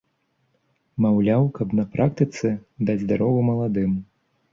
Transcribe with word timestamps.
Маўляў, 1.03 1.43
каб 1.57 1.75
на 1.79 1.85
практыцы 1.97 2.47
даць 2.91 3.07
дарогу 3.13 3.45
маладым. 3.51 3.91